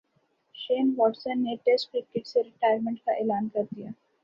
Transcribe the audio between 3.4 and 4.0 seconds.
کر دیا